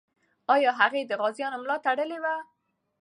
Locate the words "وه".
2.23-2.35